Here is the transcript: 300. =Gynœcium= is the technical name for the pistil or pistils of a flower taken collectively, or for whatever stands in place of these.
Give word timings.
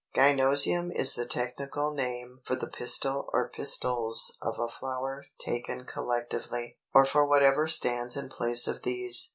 300. 0.15 0.35
=Gynœcium= 0.43 0.95
is 0.95 1.13
the 1.13 1.27
technical 1.27 1.93
name 1.93 2.39
for 2.43 2.55
the 2.55 2.65
pistil 2.65 3.29
or 3.33 3.47
pistils 3.51 4.35
of 4.41 4.57
a 4.57 4.67
flower 4.67 5.27
taken 5.37 5.85
collectively, 5.85 6.79
or 6.91 7.05
for 7.05 7.23
whatever 7.23 7.67
stands 7.67 8.17
in 8.17 8.27
place 8.27 8.67
of 8.67 8.81
these. 8.81 9.29